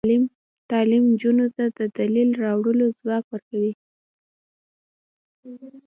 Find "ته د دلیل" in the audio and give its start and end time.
1.55-2.29